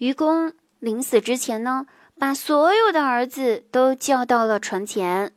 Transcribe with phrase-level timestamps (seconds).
[0.00, 1.84] 愚公临死之前呢，
[2.18, 5.30] 把所有的儿子都叫到了床前，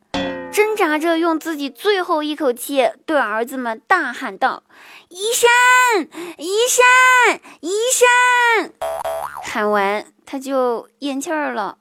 [0.50, 4.62] 挣扎着用自己最后一口气对儿子们大喊道
[5.10, 6.08] ：“医生，
[6.38, 8.72] 医生，医生！”
[9.44, 11.76] 喊完，他就咽气儿了。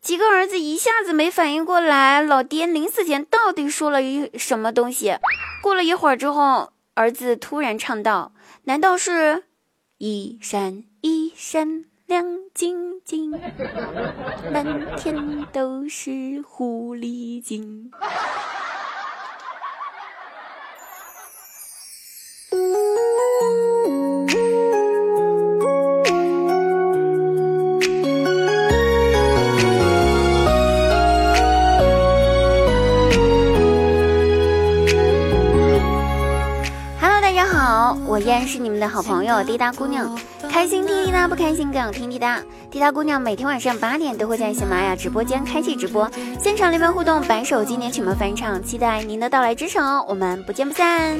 [0.00, 5.16] 几个儿子一下子没反应过来，老爹临死前到底说了一什么东西。
[5.60, 8.32] 过了一会儿之后，儿子突然唱道
[8.66, 9.42] ：“难道是
[9.98, 10.84] 一山
[11.42, 12.22] 闪亮
[12.52, 13.30] 晶晶，
[14.52, 17.90] 满天都是狐狸精？”
[38.06, 40.18] 我依然是你们的好朋友，滴答姑娘。
[40.50, 42.40] 开心听滴答，不开心更要听滴答。
[42.70, 46.10] 滴答姑娘每天晚上八点都会在喜马拉雅直播间开启直播，
[46.42, 50.04] 现场连麦互动，白首经典曲目返场，期待您的到来支持哦！
[50.08, 51.18] 我们不见不散。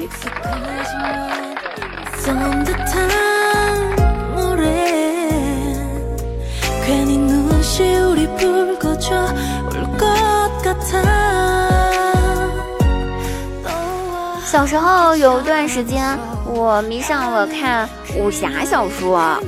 [14.45, 16.19] 小时候有一段时间。
[16.53, 19.41] 我迷上了看武侠小说。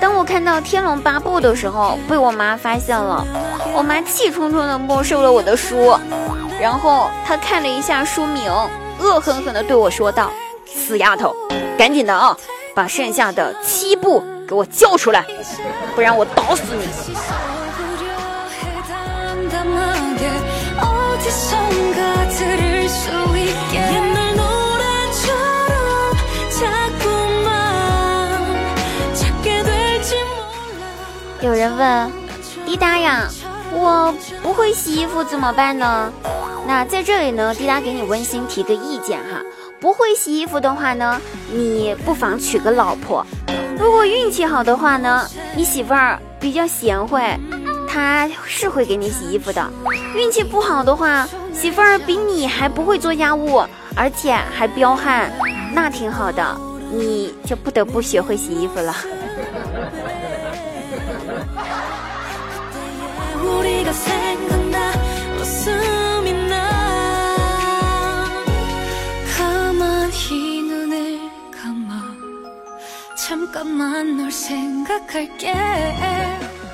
[0.00, 3.26] 当我看到《天龙八部》的时候，被我妈发现了，
[3.74, 5.98] 我妈气冲冲地没收了我的书，
[6.60, 8.50] 然后她看了一下书名，
[9.00, 10.30] 恶狠狠地对我说道
[10.64, 11.34] ：“死丫头，
[11.76, 12.36] 赶紧的啊，
[12.74, 15.24] 把剩下的七部给我交出来，
[15.94, 16.86] 不然我打死你！”
[31.60, 32.10] 人问
[32.64, 33.28] 滴答呀，
[33.70, 36.10] 我不会洗衣服怎么办呢？
[36.66, 39.42] 那在这里呢，滴答给你温馨提个意见哈，
[39.78, 41.20] 不会洗衣服的话呢，
[41.52, 43.26] 你不妨娶个老婆。
[43.78, 47.22] 如果运气好的话呢，你媳妇儿比较贤惠，
[47.86, 49.70] 她是会给你洗衣服的。
[50.16, 53.62] 运气不好的话，媳妇儿比你还不会做家务，
[53.94, 55.30] 而且还彪悍，
[55.74, 56.58] 那挺好的，
[56.90, 58.96] 你就不得不学会洗衣服了。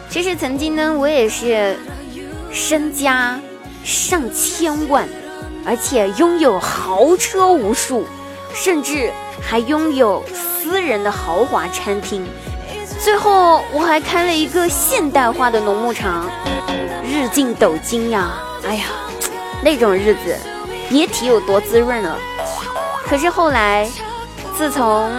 [0.09, 1.77] 其实曾经呢，我也是
[2.50, 3.39] 身家
[3.84, 5.06] 上千万，
[5.66, 8.06] 而且拥有豪车无数，
[8.55, 9.12] 甚至
[9.43, 12.27] 还拥有私人的豪华餐厅。
[13.00, 16.31] 最后，我还开了一个现代化的农牧场，
[17.05, 18.31] 日进斗金呀！
[18.66, 18.87] 哎呀，
[19.62, 20.34] 那种日子，
[20.89, 22.19] 别提有多滋润了。
[23.05, 23.87] 可是后来，
[24.56, 25.12] 自从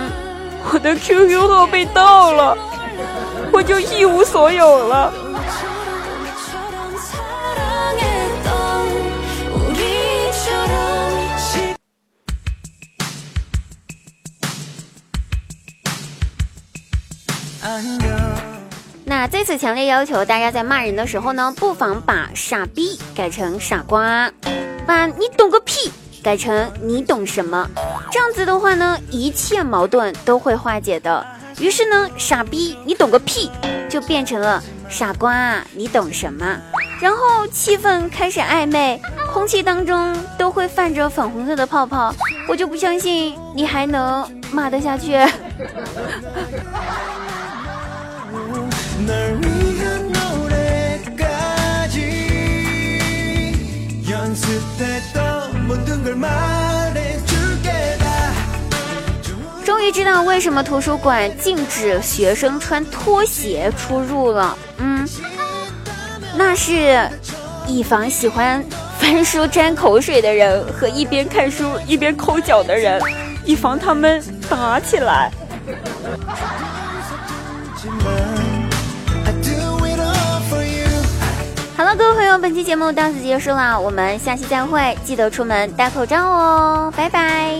[0.69, 2.55] 我的 QQ 号被盗了，
[3.51, 5.13] 我就一无所有了。
[19.03, 24.31] 那在此强烈要求大家在骂人的时候呢，不妨把傻逼改成傻瓜。
[24.85, 25.91] 爸，你懂个屁。
[26.23, 27.69] 改成你懂什么，
[28.11, 31.25] 这样子的话呢，一切矛盾都会化解的。
[31.59, 33.49] 于是呢，傻逼你懂个屁
[33.89, 36.45] 就变成了傻瓜你懂什么，
[37.01, 39.01] 然后气氛开始暧昧，
[39.33, 42.13] 空气当中都会泛着粉红色的泡泡，
[42.47, 45.17] 我就不相信你还能骂得下去。
[59.63, 64.57] 终于知道为什么图书馆禁止学生穿拖鞋出入了。
[64.77, 65.07] 嗯，
[66.35, 67.09] 那是
[67.67, 68.63] 以防喜欢
[68.97, 73.01] 翻书沾口水的人和一边看书一边抠脚的人，
[73.43, 75.31] 以防他们打起来。
[81.77, 87.55] 好了，各位朋友，本期节目到此结束了，我们下期再会，记得出门戴口罩哦，拜拜。